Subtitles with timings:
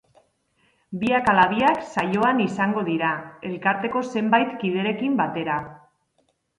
[1.03, 3.13] Biak ala biak saioan izango dira,
[3.53, 5.65] elkarteko zenbait kiderekin batera.